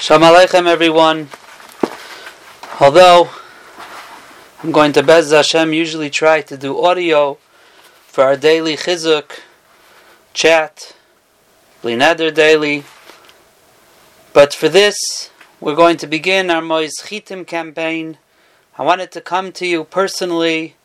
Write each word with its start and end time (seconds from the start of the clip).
Shalom 0.00 0.22
Aleichem, 0.22 0.68
everyone. 0.68 1.28
Although 2.80 3.30
I'm 4.62 4.70
going 4.70 4.92
to 4.92 5.02
Bez 5.02 5.32
Hashem 5.32 5.72
usually 5.72 6.08
try 6.08 6.40
to 6.40 6.56
do 6.56 6.80
audio 6.80 7.36
for 8.06 8.22
our 8.22 8.36
daily 8.36 8.76
chizuk 8.76 9.40
chat, 10.32 10.94
Blineder 11.82 12.32
daily, 12.32 12.84
but 14.32 14.54
for 14.54 14.68
this 14.68 15.30
we're 15.60 15.74
going 15.74 15.96
to 15.96 16.06
begin 16.06 16.48
our 16.48 16.62
Moiz 16.62 17.02
Chitim 17.02 17.44
campaign. 17.44 18.18
I 18.78 18.84
wanted 18.84 19.10
to 19.10 19.20
come 19.20 19.50
to 19.50 19.66
you 19.66 19.82
personally 19.82 20.76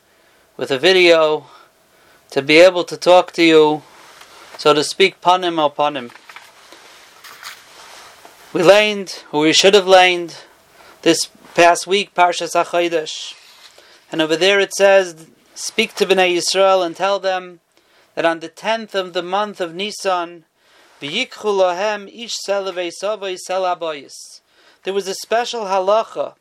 with 0.57 0.71
a 0.71 0.79
video 0.79 1.45
to 2.31 2.41
be 2.41 2.57
able 2.57 2.83
to 2.85 2.97
talk 2.97 3.31
to 3.33 3.43
you, 3.43 3.83
so 4.57 4.73
to 4.73 4.83
speak, 4.83 5.21
panim 5.21 5.59
al 5.59 5.69
panim. 5.69 6.09
We 8.53 8.61
learned, 8.61 9.23
or 9.31 9.41
we 9.41 9.51
should 9.51 9.73
have 9.73 9.87
learned, 9.87 10.35
this 11.01 11.25
past 11.55 11.87
week, 11.87 12.13
Parshas 12.13 12.53
HaChodesh. 12.53 13.33
And 14.11 14.21
over 14.21 14.35
there 14.35 14.59
it 14.59 14.75
says, 14.75 15.25
Speak 15.55 15.95
to 15.95 16.05
Bnei 16.05 16.37
Yisrael 16.37 16.85
and 16.85 16.95
tell 16.95 17.17
them 17.17 17.61
that 18.13 18.25
on 18.25 18.41
the 18.41 18.49
10th 18.49 18.93
of 18.93 19.13
the 19.13 19.23
month 19.23 19.59
of 19.59 19.73
Nisan, 19.73 20.45
There 20.99 21.09
was 24.93 25.07
a 25.07 25.15
special 25.15 25.61
halacha 25.61 26.35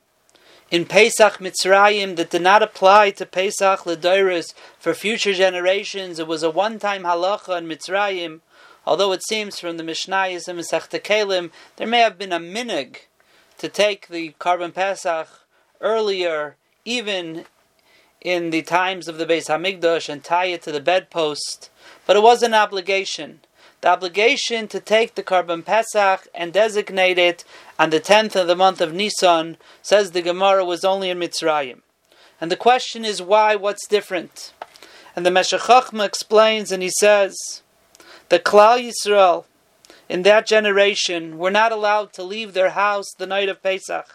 in 0.71 0.85
Pesach 0.85 1.39
Mitzrayim 1.39 2.17
that 2.17 2.29
did 2.29 2.43
not 2.43 2.63
apply 2.63 3.13
to 3.13 3.25
Pesach 3.25 3.81
Ledoris 3.85 4.53
for 4.79 4.93
future 4.93 5.33
generations. 5.33 6.19
It 6.19 6.27
was 6.27 6.43
a 6.43 6.51
one-time 6.51 7.05
halacha 7.05 7.57
in 7.57 7.67
Mitzrayim 7.67 8.41
Although 8.87 9.13
it 9.13 9.25
seems 9.25 9.61
from 9.61 9.77
the 9.77 9.85
Mishnayos 9.85 10.49
and 10.49 10.59
Masechta 10.59 11.01
Kalim, 11.01 11.51
there 11.77 11.87
may 11.87 12.01
have 12.01 12.19
been 12.19 12.33
a 12.33 12.41
minig 12.41 12.97
to 13.59 13.69
take 13.69 14.09
the 14.09 14.35
Korban 14.41 14.75
Pesach 14.75 15.29
earlier, 15.81 16.57
even 16.85 17.45
in 18.21 18.51
the 18.51 18.63
times 18.63 19.09
of 19.09 19.19
the 19.19 19.27
Beis 19.27 19.47
Hamikdash, 19.47 20.09
and 20.09 20.25
tie 20.25 20.47
it 20.47 20.63
to 20.63 20.73
the 20.73 20.81
bedpost. 20.81 21.71
But 22.07 22.17
it 22.17 22.23
was 22.23 22.43
an 22.43 22.55
obligation. 22.55 23.41
The 23.83 23.89
obligation 23.89 24.69
to 24.69 24.81
take 24.81 25.15
the 25.15 25.25
Korban 25.25 25.65
Pesach 25.65 26.27
and 26.35 26.53
designate 26.53 27.19
it 27.19 27.45
on 27.79 27.91
the 27.91 28.01
10th 28.01 28.41
of 28.41 28.47
the 28.47 28.57
month 28.57 28.81
of 28.81 28.93
Nisan, 28.93 29.57
says 29.81 30.11
the 30.11 30.23
Gemara, 30.23 30.65
was 30.65 30.85
only 30.85 31.11
in 31.11 31.19
Mitzrayim. 31.19 31.83
And 32.41 32.51
the 32.51 32.57
question 32.57 33.05
is 33.05 33.23
why, 33.23 33.55
what's 33.55 33.87
different? 33.87 34.53
And 35.15 35.27
the 35.27 35.31
Meshech 35.31 35.93
explains 35.95 36.73
and 36.73 36.83
he 36.83 36.91
says, 36.99 37.62
the 38.33 38.41
Klal 38.41 38.91
Yisrael 38.91 39.45
in 40.09 40.23
that 40.23 40.47
generation 40.47 41.37
were 41.37 41.51
not 41.51 41.71
allowed 41.71 42.15
to 42.15 42.23
leave 42.23 42.55
their 42.55 42.71
house 42.71 43.13
the 43.19 43.27
night 43.27 43.51
of 43.51 43.63
Pesach. 43.63 44.09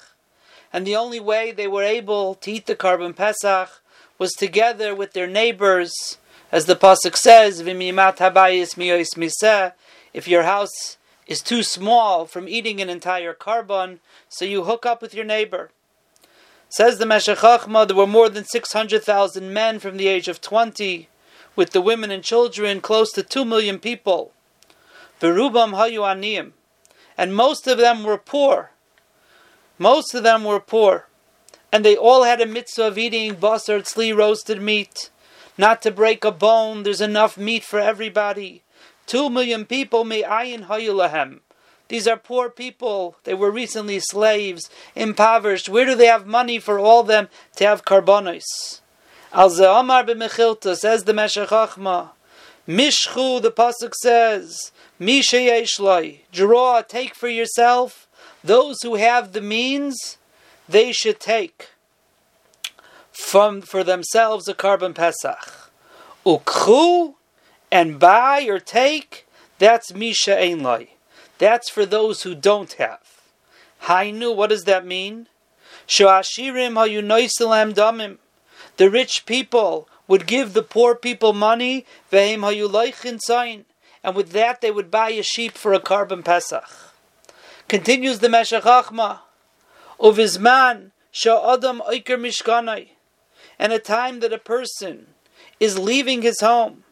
And 0.74 0.88
the 0.88 0.96
only 0.96 1.20
way 1.20 1.52
they 1.52 1.68
were 1.68 1.84
able 1.84 2.34
to 2.34 2.52
eat 2.52 2.66
the 2.66 2.76
korban 2.76 3.16
Pesach 3.16 3.70
was 4.18 4.34
together 4.34 4.96
with 4.96 5.14
their 5.14 5.28
neighbors, 5.28 6.18
as 6.52 6.66
the 6.66 6.76
Pasuk 6.76 7.16
says, 7.16 7.62
V'mimat 7.62 8.18
habayis 8.18 8.74
miyois 8.74 9.16
miseh, 9.16 9.74
if 10.16 10.28
your 10.28 10.42
house 10.42 10.98
is 11.28 11.44
too 11.44 11.62
small 11.62 12.26
from 12.26 12.50
eating 12.50 12.82
an 12.82 12.90
entire 12.90 13.36
korban, 13.36 14.00
so 14.30 14.46
you 14.46 14.64
hook 14.64 14.84
up 14.84 15.00
with 15.00 15.14
your 15.14 15.26
neighbor. 15.26 15.70
Says 16.70 16.98
the 16.98 17.06
Meshech 17.06 17.38
there 17.88 17.96
were 17.96 18.08
more 18.08 18.30
than 18.30 18.46
600,000 18.46 19.54
men 19.54 19.78
from 19.78 19.98
the 19.98 20.08
age 20.08 20.28
of 20.28 20.42
20 20.42 21.08
with 21.58 21.72
the 21.72 21.82
women 21.82 22.12
and 22.12 22.24
children, 22.24 22.80
close 22.80 23.12
to 23.12 23.24
two 23.24 23.44
million 23.44 23.80
people. 23.80 24.32
Berubam 25.20 25.74
hayu 25.74 26.02
aniyim, 26.02 26.52
and 27.18 27.36
most 27.36 27.68
of 27.68 27.80
them 27.80 28.04
were 28.04 28.18
poor. 28.18 28.72
Most 29.78 30.14
of 30.14 30.24
them 30.24 30.46
were 30.46 30.60
poor, 30.60 31.08
and 31.72 31.84
they 31.84 31.98
all 31.98 32.24
had 32.24 32.40
a 32.40 32.46
mitzvah 32.46 32.88
of 32.88 32.98
eating 32.98 33.36
basar 33.36 33.82
tzli 33.82 34.16
roasted 34.16 34.62
meat, 34.62 35.10
not 35.58 35.82
to 35.82 35.92
break 35.92 36.24
a 36.24 36.32
bone. 36.32 36.84
There's 36.84 37.02
enough 37.02 37.38
meat 37.38 37.64
for 37.64 37.80
everybody. 37.80 38.64
Two 39.08 39.30
million 39.30 39.66
people 39.66 40.04
may 40.04 40.22
ayin 40.22 40.68
hayulahem. 40.68 41.40
These 41.88 42.08
are 42.08 42.18
poor 42.18 42.50
people. 42.50 43.16
They 43.24 43.34
were 43.34 43.50
recently 43.50 44.00
slaves, 44.00 44.70
impoverished. 44.94 45.70
Where 45.70 45.86
do 45.86 45.96
they 45.96 46.08
have 46.08 46.28
money 46.28 46.60
for 46.60 46.78
all 46.78 47.04
them 47.04 47.30
to 47.56 47.66
have 47.66 47.86
karbonos? 47.86 48.82
Al 49.38 49.52
Ze'amar 49.52 50.04
b'mechilta, 50.04 50.76
says 50.76 51.04
the 51.04 51.14
Meshech 51.14 51.50
Chochma. 51.50 52.10
Mishchu, 52.68 53.40
the 53.40 53.52
Pasuk 53.52 53.94
says, 53.94 54.72
Misha 54.98 55.36
Yeshlai, 55.36 56.22
draw, 56.32 56.82
take 56.82 57.14
for 57.14 57.28
yourself. 57.28 58.08
Those 58.44 58.82
who 58.82 58.96
have 58.96 59.34
the 59.34 59.42
means, 59.42 60.18
they 60.68 60.92
should 60.92 61.20
take 61.20 61.68
from 63.12 63.62
for 63.62 63.84
themselves 63.84 64.48
a 64.48 64.56
korban 64.56 64.96
pesach. 64.96 65.72
Ukchu, 66.26 67.14
and 67.72 68.00
buy 68.00 68.44
or 68.50 68.60
take, 68.60 69.28
that's 69.60 69.94
Misha 69.94 70.32
Einlai. 70.36 70.88
That's 71.38 71.70
for 71.70 71.86
those 71.86 72.24
who 72.24 72.34
don't 72.34 72.74
have. 72.74 73.22
Hainu, 73.84 74.36
what 74.36 74.50
does 74.50 74.64
that 74.64 74.84
mean? 74.84 75.28
Shoashirim 75.88 76.74
hayunoisalam 76.74 77.76
damim 77.76 78.18
the 78.78 78.90
rich 78.90 79.26
people 79.26 79.88
would 80.08 80.26
give 80.26 80.54
the 80.54 80.64
poor 80.64 80.96
people 80.96 81.34
money, 81.34 81.86
and 82.12 82.42
with 84.16 84.32
that 84.32 84.62
they 84.62 84.72
would 84.72 84.90
buy 84.90 85.10
a 85.10 85.24
sheep 85.24 85.54
for 85.54 85.74
a 85.74 85.80
korban 85.80 86.24
pesach. 86.24 86.64
Continues 87.68 88.20
the 88.20 88.30
Meshech 88.30 88.64
Chochma, 88.64 89.20
Uvizman 90.00 90.92
sha'adam 91.12 91.82
oiker 91.82 92.18
mishkanai, 92.18 92.90
and 93.60 93.74
a 93.74 93.80
time 93.80 94.22
that 94.22 94.32
a 94.32 94.38
person 94.38 95.08
is 95.60 95.78
leaving 95.78 96.22
his 96.22 96.40
home, 96.40 96.84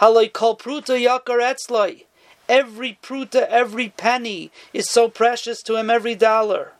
haloi 0.00 0.32
kol 0.32 0.56
pruta 0.56 0.98
yakar 0.98 1.40
etzloi, 1.40 2.04
every 2.48 2.98
pruta, 3.02 3.46
every 3.48 3.90
penny 3.90 4.50
is 4.72 4.90
so 4.90 5.08
precious 5.08 5.62
to 5.62 5.76
him, 5.76 5.90
every 5.90 6.14
dollar. 6.14 6.72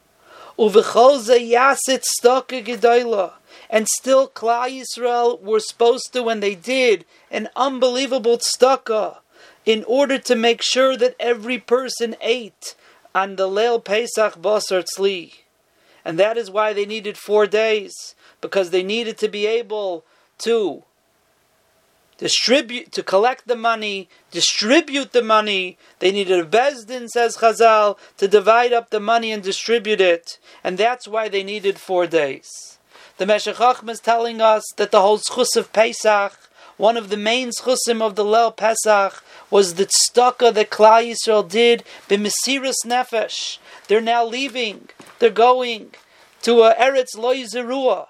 Uvechol 0.59 1.21
yasit 1.51 2.03
stoka 2.19 2.65
gedayla, 2.65 3.35
and 3.69 3.87
still 3.89 4.29
Klal 4.29 4.83
Yisrael 4.83 5.41
were 5.41 5.61
supposed 5.61 6.13
to, 6.13 6.23
when 6.23 6.41
they 6.41 6.55
did, 6.55 7.05
an 7.31 7.49
unbelievable 7.57 8.39
tzedakah 8.39 9.19
in 9.65 9.85
order 9.85 10.19
to 10.19 10.37
make 10.37 10.63
sure 10.63 10.97
that 10.97 11.17
every 11.19 11.59
person 11.59 12.15
ate 12.21 12.75
on 13.15 13.37
the 13.37 13.49
Leil 13.49 13.83
Pesach 13.85 14.35
Basar 14.35 14.85
Tzli. 14.85 15.33
And 16.05 16.19
that 16.19 16.37
is 16.37 16.51
why 16.51 16.73
they 16.73 16.87
needed 16.87 17.19
four 17.19 17.47
days, 17.47 18.15
because 18.41 18.71
they 18.71 18.85
needed 18.85 19.19
to 19.19 19.29
be 19.29 19.47
able 19.47 20.05
to 20.39 20.85
distribute, 22.19 22.93
to 22.93 23.03
collect 23.03 23.49
the 23.49 23.57
money, 23.57 24.09
distribute 24.31 25.13
the 25.13 25.23
money. 25.23 25.79
They 25.99 26.13
needed 26.13 26.39
a 26.39 26.45
Beis 26.45 26.87
Din, 26.87 27.09
says 27.09 27.39
Chazal, 27.39 27.99
to 28.19 28.29
divide 28.29 28.73
up 28.73 28.91
the 28.91 29.01
money 29.01 29.33
and 29.33 29.43
distribute 29.43 30.01
it. 30.01 30.39
And 30.63 30.79
that's 30.79 31.09
why 31.09 31.29
they 31.29 31.43
needed 31.43 31.79
four 31.79 32.07
days. 32.07 32.76
The 33.19 33.25
Meshech 33.25 33.89
is 33.89 34.01
telling 34.01 34.43
us 34.43 34.63
that 34.77 34.91
the 34.91 35.01
whole 35.01 35.19
schus 35.19 35.57
of 35.57 35.73
Pesach, 35.73 36.39
one 36.77 36.99
of 36.99 37.09
the 37.09 37.17
main 37.17 37.49
schusim 37.49 38.03
of 38.03 38.15
the 38.15 38.25
Leil 38.25 38.55
Pesach, 38.55 39.25
was 39.51 39.75
the 39.75 39.87
tzedakah 39.87 40.53
that 40.53 40.71
Klal 40.71 41.11
Yisrael 41.11 41.49
did 41.49 41.83
b'mesiras 42.11 42.85
nefesh. 42.85 43.57
They're 43.89 44.03
now 44.03 44.23
leaving. 44.27 44.91
They're 45.19 45.31
going 45.31 45.95
to 46.43 46.63
a 46.65 46.75
Eretz 46.75 47.17
Loy 47.17 47.45
Zerua. 47.45 48.09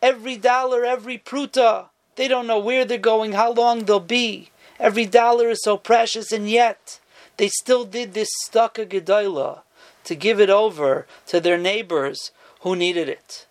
Every 0.00 0.38
dollar, 0.38 0.86
every 0.86 1.18
pruta. 1.18 1.88
They 2.14 2.26
don't 2.26 2.46
know 2.46 2.58
where 2.58 2.86
they're 2.86 2.96
going, 2.96 3.32
how 3.32 3.52
long 3.52 3.84
they'll 3.84 4.00
be. 4.00 4.50
Every 4.80 5.04
dollar 5.04 5.50
is 5.50 5.62
so 5.62 5.76
precious, 5.76 6.32
and 6.32 6.48
yet 6.48 6.98
they 7.36 7.48
still 7.48 7.84
did 7.84 8.14
this 8.14 8.30
tzedakah 8.48 8.88
gedola 8.88 9.60
to 10.04 10.14
give 10.14 10.40
it 10.40 10.48
over 10.48 11.06
to 11.26 11.40
their 11.40 11.58
neighbors 11.58 12.30
who 12.60 12.74
needed 12.74 13.10
it. 13.10 13.45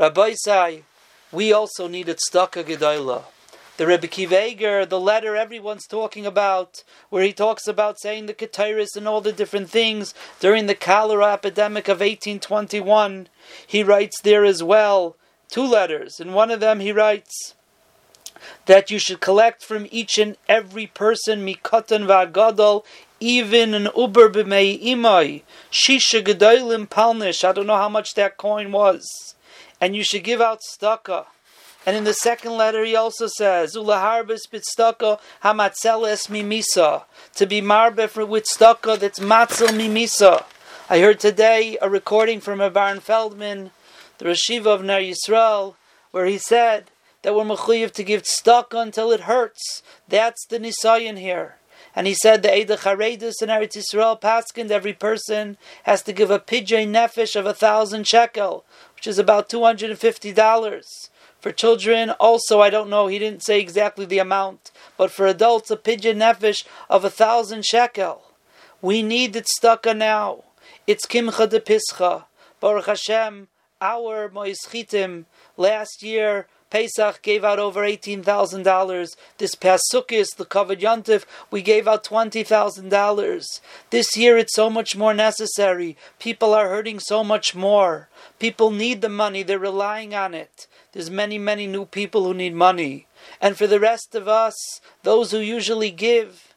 Rabbosai, 0.00 0.84
we 1.30 1.52
also 1.52 1.86
needed 1.86 2.16
tzedakah 2.16 2.64
gedola. 2.64 3.24
The 3.76 3.86
Reb 3.86 4.00
Akiva 4.00 4.44
Eiger, 4.44 4.86
the 4.86 4.98
letter 4.98 5.36
everyone's 5.36 5.86
talking 5.86 6.24
about, 6.24 6.82
where 7.10 7.22
he 7.22 7.34
talks 7.34 7.68
about 7.68 8.00
saying 8.00 8.24
the 8.24 8.32
Ketairis 8.32 8.96
and 8.96 9.06
all 9.06 9.20
the 9.20 9.30
different 9.30 9.68
things 9.68 10.14
during 10.40 10.64
the 10.64 10.74
cholera 10.74 11.34
epidemic 11.34 11.86
of 11.86 12.00
1821, 12.00 13.28
he 13.66 13.82
writes 13.82 14.22
there 14.22 14.42
as 14.42 14.62
well 14.62 15.16
two 15.50 15.64
letters. 15.64 16.18
In 16.18 16.32
one 16.32 16.50
of 16.50 16.60
them, 16.60 16.80
he 16.80 16.92
writes 16.92 17.54
that 18.64 18.90
you 18.90 18.98
should 18.98 19.20
collect 19.20 19.62
from 19.62 19.86
each 19.90 20.16
and 20.16 20.38
every 20.48 20.86
person 20.86 21.44
mikatan 21.44 22.06
v'agadol, 22.06 22.86
even 23.20 23.74
an 23.74 23.90
uber 23.94 24.30
b'mei 24.30 24.82
imai, 24.82 25.42
shisha 25.70 26.24
gedolim 26.24 26.88
palnish. 26.88 27.44
I 27.44 27.52
don't 27.52 27.66
know 27.66 27.76
how 27.76 27.90
much 27.90 28.14
that 28.14 28.38
coin 28.38 28.72
was 28.72 29.34
and 29.80 29.96
you 29.96 30.04
should 30.04 30.24
give 30.24 30.40
out 30.40 30.60
staka. 30.60 31.26
And 31.86 31.96
in 31.96 32.04
the 32.04 32.12
second 32.12 32.52
letter, 32.52 32.84
he 32.84 32.94
also 32.94 33.26
says, 33.26 33.74
"Ulaharbis 33.74 34.42
bitstaka 34.52 35.18
hamatzeles 35.42 36.28
mimisa," 36.28 37.04
to 37.36 37.46
be 37.46 37.62
marbe 37.62 38.14
with 38.28 38.44
staka 38.44 38.98
that's 38.98 39.18
matzel 39.18 39.68
mimisa. 39.68 40.44
I 40.90 40.98
heard 40.98 41.20
today 41.20 41.78
a 41.80 41.88
recording 41.88 42.40
from 42.40 42.58
Aharon 42.58 43.00
Feldman, 43.00 43.70
the 44.18 44.26
Rosh 44.26 44.50
Yeshiva 44.50 44.66
of 44.66 44.82
Ner 44.82 45.00
Yisrael, 45.00 45.76
where 46.10 46.26
he 46.26 46.36
said 46.36 46.90
that 47.22 47.34
we're 47.34 47.44
mechuyev 47.44 47.92
to 47.92 48.02
give 48.02 48.26
stock 48.26 48.74
until 48.74 49.12
it 49.12 49.20
hurts. 49.20 49.82
That's 50.08 50.44
the 50.46 50.58
nisayon 50.58 51.18
here. 51.18 51.59
And 51.94 52.06
he 52.06 52.14
said 52.14 52.42
the 52.42 52.48
Eidah 52.48 52.78
Charedus 52.78 53.42
in 53.42 53.48
Eretz 53.48 53.76
Yisrael 53.76 54.20
paskind 54.20 54.70
every 54.70 54.92
person 54.92 55.56
has 55.84 56.02
to 56.02 56.12
give 56.12 56.30
a 56.30 56.38
pidyon 56.38 56.92
nefesh 56.92 57.34
of 57.34 57.46
a 57.46 57.54
thousand 57.54 58.06
shekel, 58.06 58.64
which 58.94 59.06
is 59.06 59.18
about 59.18 59.48
two 59.48 59.64
hundred 59.64 59.90
and 59.90 59.98
fifty 59.98 60.32
dollars. 60.32 61.10
For 61.40 61.52
children, 61.52 62.10
also, 62.10 62.60
I 62.60 62.70
don't 62.70 62.90
know, 62.90 63.06
he 63.06 63.18
didn't 63.18 63.42
say 63.42 63.58
exactly 63.58 64.04
the 64.04 64.18
amount, 64.18 64.70
but 64.96 65.10
for 65.10 65.26
adults, 65.26 65.70
a 65.70 65.76
pidyon 65.76 66.18
nefesh 66.18 66.64
of 66.88 67.04
a 67.04 67.10
thousand 67.10 67.64
shekel. 67.64 68.22
We 68.82 69.02
need 69.02 69.34
it 69.34 69.48
stucka 69.58 69.96
now. 69.96 70.44
It's 70.86 71.06
Kimcha 71.06 71.48
de 71.48 71.60
Pischa. 71.60 72.24
Baruch 72.60 72.86
Hashem, 72.86 73.48
our 73.80 74.28
Moischitim, 74.28 75.24
last 75.56 76.02
year, 76.02 76.46
Pesach 76.70 77.20
gave 77.22 77.44
out 77.44 77.58
over 77.58 77.82
$18,000. 77.82 79.16
This 79.38 79.54
past 79.54 79.84
Sukkot, 79.92 80.36
the 80.36 80.44
covered 80.44 80.80
Yontif, 80.80 81.24
we 81.50 81.62
gave 81.62 81.86
out 81.86 82.04
$20,000. 82.04 83.60
This 83.90 84.16
year 84.16 84.38
it's 84.38 84.54
so 84.54 84.70
much 84.70 84.96
more 84.96 85.12
necessary. 85.12 85.96
People 86.18 86.54
are 86.54 86.68
hurting 86.68 87.00
so 87.00 87.22
much 87.22 87.54
more. 87.54 88.08
People 88.38 88.70
need 88.70 89.02
the 89.02 89.08
money, 89.08 89.42
they're 89.42 89.58
relying 89.58 90.14
on 90.14 90.34
it. 90.34 90.66
There's 90.92 91.10
many, 91.10 91.38
many 91.38 91.66
new 91.66 91.84
people 91.84 92.24
who 92.24 92.34
need 92.34 92.54
money. 92.54 93.06
And 93.40 93.56
for 93.56 93.66
the 93.66 93.80
rest 93.80 94.14
of 94.14 94.26
us, 94.26 94.80
those 95.02 95.30
who 95.30 95.38
usually 95.38 95.90
give, 95.90 96.54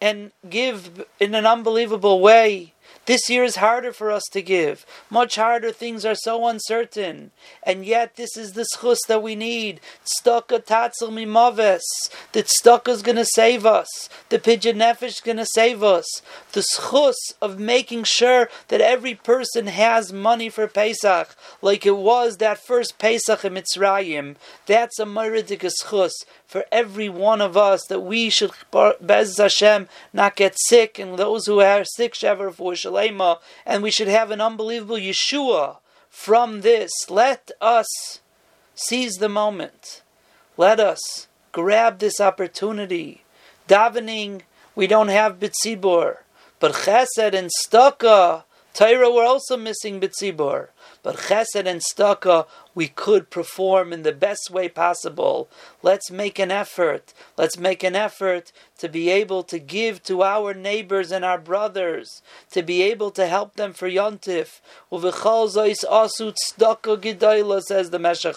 and 0.00 0.32
give 0.48 1.06
in 1.18 1.34
an 1.34 1.46
unbelievable 1.46 2.20
way, 2.20 2.73
this 3.06 3.28
year 3.28 3.44
is 3.44 3.56
harder 3.56 3.92
for 3.92 4.10
us 4.10 4.24
to 4.32 4.40
give. 4.40 4.86
Much 5.10 5.36
harder. 5.36 5.72
Things 5.72 6.04
are 6.04 6.14
so 6.14 6.46
uncertain. 6.46 7.30
And 7.62 7.84
yet, 7.84 8.16
this 8.16 8.36
is 8.36 8.52
the 8.52 8.66
schus 8.74 8.98
that 9.08 9.22
we 9.22 9.34
need. 9.34 9.80
Tztaka 10.04 10.64
tatzel 10.64 11.10
mimaves. 11.10 11.82
The 12.32 12.42
tztaka 12.42 12.88
is 12.88 13.02
going 13.02 13.16
to 13.16 13.24
save 13.24 13.66
us. 13.66 14.08
The 14.30 14.38
pidyon 14.38 14.76
nefesh 14.76 15.02
is 15.04 15.20
going 15.20 15.36
to 15.36 15.46
save 15.46 15.82
us. 15.82 16.22
The 16.52 16.64
schus 16.74 17.14
of 17.42 17.58
making 17.58 18.04
sure 18.04 18.48
that 18.68 18.80
every 18.80 19.14
person 19.14 19.66
has 19.66 20.12
money 20.12 20.48
for 20.48 20.66
Pesach, 20.66 21.36
like 21.60 21.84
it 21.84 21.96
was 21.96 22.38
that 22.38 22.58
first 22.58 22.98
Pesach 22.98 23.44
in 23.44 23.54
Mitzrayim. 23.54 24.36
That's 24.66 24.98
a 24.98 25.06
meridic 25.06 25.60
schus 25.60 26.12
for 26.46 26.64
every 26.70 27.08
one 27.08 27.40
of 27.40 27.56
us 27.56 27.84
that 27.88 28.00
we 28.00 28.30
should, 28.30 28.52
Bez 29.00 29.38
Hashem, 29.38 29.88
not 30.12 30.36
get 30.36 30.56
sick, 30.68 30.98
and 30.98 31.18
those 31.18 31.46
who 31.46 31.60
are 31.60 31.84
sick, 31.84 32.14
Shever 32.14 32.54
for 32.54 32.74
Shalema, 32.94 33.38
and 33.66 33.82
we 33.82 33.90
should 33.90 34.08
have 34.08 34.30
an 34.30 34.40
unbelievable 34.40 34.96
Yeshua 34.96 35.78
from 36.08 36.60
this. 36.60 36.90
Let 37.08 37.50
us 37.60 38.20
seize 38.74 39.16
the 39.16 39.28
moment. 39.28 40.02
Let 40.56 40.80
us 40.80 41.28
grab 41.52 41.98
this 41.98 42.20
opportunity. 42.20 43.22
Davening, 43.68 44.42
we 44.74 44.86
don't 44.86 45.08
have 45.08 45.40
Bitzibur, 45.40 46.18
but 46.60 46.72
Chesed 46.72 47.34
and 47.34 47.50
Staka, 47.64 48.44
Torah, 48.72 49.10
we're 49.10 49.24
also 49.24 49.56
missing 49.56 50.00
Bitzibur. 50.00 50.68
But 51.04 51.16
chesed 51.16 51.66
and 51.66 51.82
staka 51.82 52.46
we 52.74 52.88
could 52.88 53.28
perform 53.28 53.92
in 53.92 54.04
the 54.04 54.12
best 54.12 54.50
way 54.50 54.70
possible. 54.70 55.50
Let's 55.82 56.10
make 56.10 56.38
an 56.38 56.50
effort. 56.50 57.12
Let's 57.36 57.58
make 57.58 57.84
an 57.84 57.94
effort 57.94 58.52
to 58.78 58.88
be 58.88 59.10
able 59.10 59.42
to 59.44 59.58
give 59.58 60.02
to 60.04 60.22
our 60.22 60.54
neighbors 60.54 61.12
and 61.12 61.22
our 61.22 61.36
brothers, 61.36 62.22
to 62.52 62.62
be 62.62 62.80
able 62.82 63.10
to 63.12 63.26
help 63.26 63.56
them 63.56 63.74
for 63.74 63.88
Yontif. 63.88 64.60
says 67.66 67.90
the 67.90 67.98
Meshech. 67.98 68.36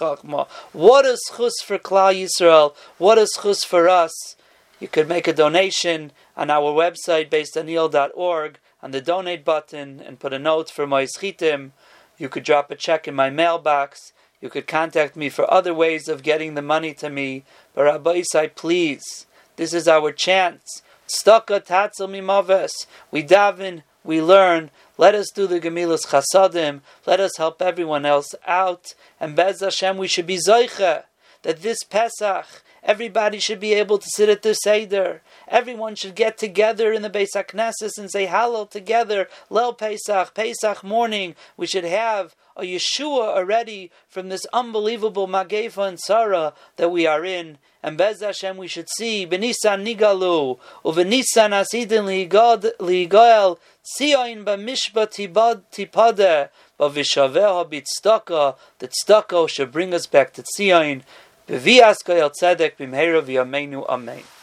What 0.73 1.05
is 1.05 1.31
chus 1.37 1.53
for 1.63 1.79
Klal 1.79 2.13
Yisrael? 2.21 2.75
What 2.97 3.17
is 3.17 3.31
chus 3.41 3.63
for 3.63 3.87
us? 3.87 4.35
You 4.81 4.89
could 4.89 5.07
make 5.07 5.27
a 5.27 5.33
donation 5.33 6.11
on 6.35 6.49
our 6.49 6.73
website, 6.73 7.29
basedonil.org, 7.29 8.59
on 8.83 8.91
the 8.91 9.01
donate 9.01 9.45
button, 9.45 10.01
and 10.01 10.19
put 10.19 10.33
a 10.33 10.39
note 10.39 10.69
for 10.69 10.85
my 10.85 11.05
schitim. 11.05 11.71
You 12.17 12.29
could 12.29 12.43
drop 12.43 12.71
a 12.71 12.75
check 12.75 13.07
in 13.07 13.15
my 13.15 13.29
mailbox. 13.29 14.13
You 14.41 14.49
could 14.49 14.67
contact 14.67 15.15
me 15.15 15.29
for 15.29 15.51
other 15.51 15.73
ways 15.73 16.07
of 16.07 16.23
getting 16.23 16.53
the 16.53 16.61
money 16.61 16.93
to 16.95 17.09
me. 17.09 17.43
But 17.73 17.85
Rabbosai, 17.85 18.55
please, 18.55 19.25
this 19.55 19.73
is 19.73 19.87
our 19.87 20.11
chance. 20.11 20.81
Staka 21.07 21.65
tatzel 21.65 22.09
mimaves. 22.09 22.85
We 23.11 23.23
daven, 23.23 23.83
we 24.03 24.21
learn. 24.21 24.71
Let 24.97 25.15
us 25.15 25.31
do 25.33 25.47
the 25.47 25.59
Gemilas 25.59 26.07
Chasadim. 26.07 26.81
Let 27.05 27.19
us 27.19 27.37
help 27.37 27.61
everyone 27.61 28.05
else 28.05 28.33
out. 28.45 28.93
And 29.19 29.35
Bez 29.35 29.61
Hashem, 29.61 29.97
we 29.97 30.07
should 30.07 30.27
be 30.27 30.37
Zoiche 30.37 31.03
that 31.43 31.61
this 31.61 31.83
Pesach, 31.83 32.45
everybody 32.87 33.37
should 33.37 33.59
be 33.59 33.73
able 33.73 33.99
to 33.99 34.09
sit 34.09 34.29
at 34.29 34.41
the 34.41 34.53
Seder. 34.53 35.21
Everyone 35.47 35.93
should 35.93 36.15
get 36.15 36.37
together 36.37 36.91
in 36.93 37.03
the 37.03 37.09
Beis 37.09 37.35
HaKnesses 37.35 37.99
and 37.99 38.09
say 38.09 38.25
Hallel 38.25 38.67
together. 38.67 39.27
Lel 39.49 39.73
Pesach, 39.73 40.33
Pesach 40.33 40.83
morning. 40.83 41.35
We 41.57 41.67
should 41.67 41.83
have 41.83 42.35
a 42.55 42.63
Yeshua 42.63 43.35
already 43.35 43.91
from 44.07 44.29
this 44.29 44.45
unbelievable 44.51 45.27
Magefa 45.27 45.87
and 45.87 46.49
that 46.77 46.89
we 46.89 47.05
are 47.05 47.23
in. 47.23 47.57
And 47.83 47.97
Bez 47.97 48.21
Hashem 48.21 48.57
we 48.57 48.67
should 48.67 48.89
see 48.97 49.27
Benisan 49.27 49.85
Nigalu, 49.85 50.57
Uvenisan 50.83 51.53
Asidin 51.53 52.07
Ligoel, 52.79 53.57
Sioin 53.85 54.43
Bamishba 54.43 55.07
Tibad 55.07 55.61
Tipade, 55.71 56.49
Bavishaveha 56.79 57.69
Bitstaka, 57.69 58.57
that 58.79 58.93
Staka 59.03 59.47
should 59.47 59.71
bring 59.71 59.93
us 59.93 60.07
back 60.07 60.33
to 60.33 60.43
Sion. 60.55 61.03
Bevias 61.47 62.03
Koyel 62.03 62.29
Tzedek 62.29 62.77
Bimhera 62.77 63.21
V'Yameinu 63.21 63.85
Amen. 63.87 64.36